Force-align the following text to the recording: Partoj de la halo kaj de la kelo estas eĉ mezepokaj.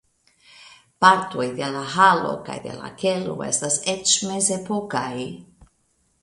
Partoj 1.03 1.45
de 1.59 1.67
la 1.75 1.83
halo 1.95 2.31
kaj 2.47 2.55
de 2.63 2.73
la 2.79 2.89
kelo 3.03 3.37
estas 3.49 3.77
eĉ 3.95 4.15
mezepokaj. 4.31 5.13